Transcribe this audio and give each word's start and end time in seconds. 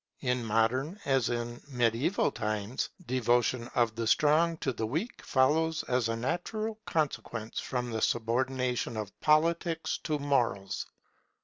In 0.21 0.43
modern 0.43 0.99
as 1.05 1.29
in 1.29 1.61
mediaeval 1.67 2.31
times, 2.31 2.89
devotion 3.05 3.69
of 3.75 3.93
the 3.93 4.07
strong 4.07 4.57
to 4.57 4.73
the 4.73 4.87
weak 4.87 5.21
follows 5.23 5.83
as 5.83 6.09
a 6.09 6.15
natural 6.15 6.79
consequence 6.87 7.59
from 7.59 7.91
the 7.91 8.01
subordination 8.01 8.97
of 8.97 9.11
Politics 9.21 9.99
to 10.05 10.17
Morals. 10.17 10.87